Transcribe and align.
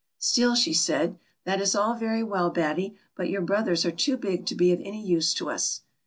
Still 0.17 0.55
she 0.55 0.73
said," 0.73 1.19
That 1.45 1.61
is 1.61 1.75
all 1.75 1.93
very 1.93 2.23
well, 2.23 2.49
Batty; 2.49 2.95
but 3.15 3.29
your 3.29 3.41
brothers 3.43 3.85
are 3.85 3.91
too 3.91 4.17
big 4.17 4.47
to 4.47 4.55
be 4.55 4.71
of 4.73 4.79
any 4.79 5.05
use 5.05 5.31
to 5.35 5.47
us.' 5.51 5.81